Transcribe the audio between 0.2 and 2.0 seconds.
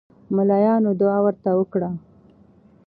ملاینو دعا ورته وکړه.